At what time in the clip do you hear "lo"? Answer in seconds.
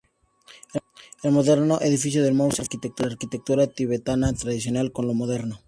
5.05-5.13